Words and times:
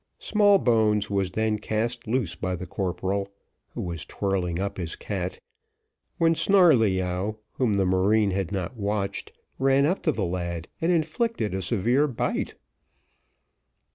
Smallbones 0.17 1.11
was 1.11 1.29
then 1.29 1.59
cast 1.59 2.07
loose 2.07 2.33
by 2.35 2.55
the 2.55 2.65
corporal, 2.65 3.31
who 3.75 3.81
was 3.83 4.03
twirling 4.03 4.57
up 4.59 4.77
his 4.77 4.95
cat, 4.95 5.37
when 6.17 6.33
Snarleyyow, 6.33 7.37
whom 7.51 7.75
the 7.75 7.85
marine 7.85 8.31
had 8.31 8.51
not 8.51 8.75
watched, 8.75 9.31
ran 9.59 9.85
up 9.85 10.01
to 10.01 10.11
the 10.11 10.25
lad, 10.25 10.67
and 10.81 10.91
inflicted 10.91 11.53
a 11.53 11.61
severe 11.61 12.07
bite. 12.07 12.55